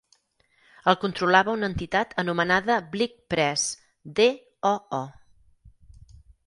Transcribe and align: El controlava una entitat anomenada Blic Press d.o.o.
El 0.91 0.97
controlava 1.03 1.53
una 1.57 1.69
entitat 1.73 2.17
anomenada 2.23 2.79
Blic 2.97 3.15
Press 3.35 3.69
d.o.o. 4.21 5.05